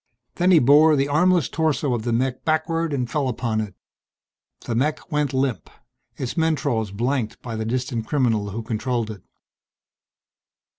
[0.37, 3.75] Then he bore the armless torso of the mech backward and fell upon it.
[4.61, 5.69] The mech went limp,
[6.17, 9.21] its mentrols blanked by the distant criminal who controlled it.